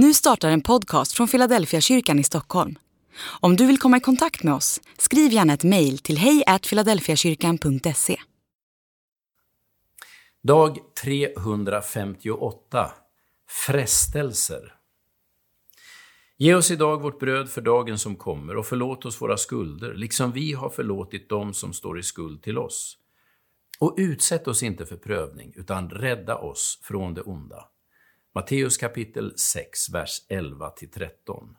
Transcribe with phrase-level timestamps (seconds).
[0.00, 2.78] Nu startar en podcast från Philadelphia kyrkan i Stockholm.
[3.40, 8.16] Om du vill komma i kontakt med oss, skriv gärna ett mejl till hejfiladelfiakyrkan.se.
[10.42, 12.90] Dag 358
[13.66, 14.74] Frestelser
[16.36, 20.32] Ge oss idag vårt bröd för dagen som kommer och förlåt oss våra skulder, liksom
[20.32, 22.98] vi har förlåtit dem som står i skuld till oss.
[23.80, 27.68] Och utsätt oss inte för prövning, utan rädda oss från det onda.
[28.38, 31.54] Matteus kapitel 6, vers 11-13.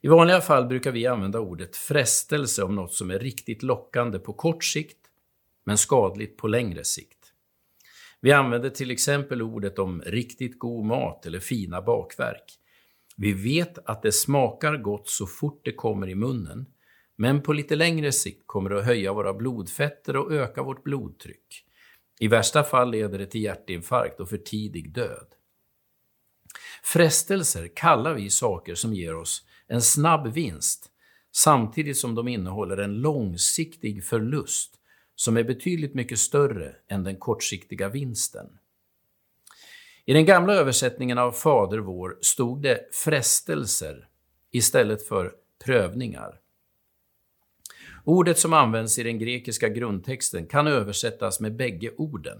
[0.00, 4.32] I vanliga fall brukar vi använda ordet frestelse om något som är riktigt lockande på
[4.32, 4.98] kort sikt,
[5.64, 7.18] men skadligt på längre sikt.
[8.20, 12.58] Vi använder till exempel ordet om riktigt god mat eller fina bakverk.
[13.16, 16.66] Vi vet att det smakar gott så fort det kommer i munnen,
[17.16, 21.64] men på lite längre sikt kommer det att höja våra blodfetter och öka vårt blodtryck.
[22.20, 25.26] I värsta fall leder det till hjärtinfarkt och för tidig död.
[26.82, 30.90] Frestelser kallar vi saker som ger oss en snabb vinst,
[31.32, 34.74] samtidigt som de innehåller en långsiktig förlust
[35.14, 38.46] som är betydligt mycket större än den kortsiktiga vinsten.
[40.04, 44.08] I den gamla översättningen av Fader vår stod det frestelser
[44.50, 45.32] istället för
[45.64, 46.40] prövningar.
[48.04, 52.38] Ordet som används i den grekiska grundtexten kan översättas med bägge orden.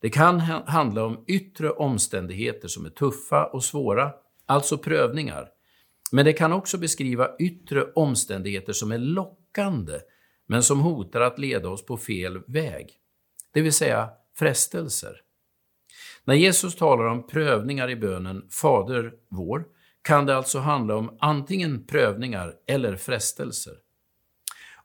[0.00, 4.12] Det kan handla om yttre omständigheter som är tuffa och svåra,
[4.46, 5.48] alltså prövningar.
[6.12, 10.00] Men det kan också beskriva yttre omständigheter som är lockande,
[10.46, 12.90] men som hotar att leda oss på fel väg.
[13.52, 15.20] Det vill säga frestelser.
[16.24, 19.64] När Jesus talar om prövningar i bönen Fader vår
[20.02, 23.74] kan det alltså handla om antingen prövningar eller frestelser.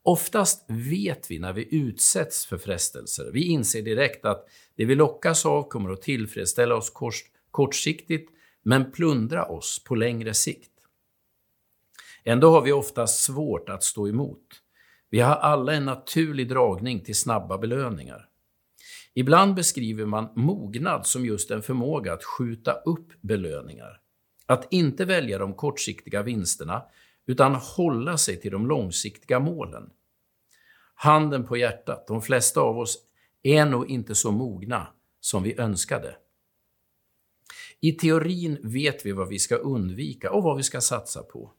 [0.04, 3.32] Oftast vet vi när vi utsätts för frestelser.
[3.34, 6.92] Vi inser direkt att det vi lockas av kommer att tillfredsställa oss
[7.52, 8.30] kortsiktigt,
[8.64, 10.72] men plundra oss på längre sikt.
[12.24, 14.48] Ändå har vi oftast svårt att stå emot.
[15.10, 18.30] Vi har alla en naturlig dragning till snabba belöningar.
[19.14, 24.00] Ibland beskriver man mognad som just en förmåga att skjuta upp belöningar.
[24.46, 26.84] Att inte välja de kortsiktiga vinsterna,
[27.26, 29.90] utan hålla sig till de långsiktiga målen.
[30.96, 32.98] Handen på hjärtat, de flesta av oss
[33.44, 34.88] är nog inte så mogna
[35.20, 36.16] som vi önskade.
[37.80, 41.52] I teorin vet vi vad vi ska undvika och vad vi ska satsa på.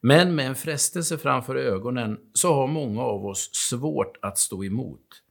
[0.00, 5.22] Men med en frestelse framför ögonen så har många av oss svårt att stå emot,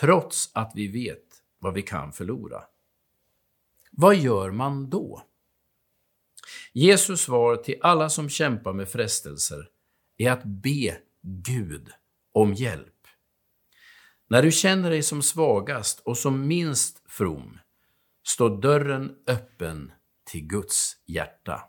[0.00, 1.24] trots att vi vet
[1.58, 2.64] vad vi kan förlora.
[3.90, 5.22] Vad gör man då?
[6.78, 9.68] Jesus svar till alla som kämpar med frestelser
[10.16, 11.90] är att be Gud
[12.32, 13.06] om hjälp.
[14.28, 17.58] När du känner dig som svagast och som minst from
[18.26, 19.92] står dörren öppen
[20.30, 21.60] till Guds hjärta.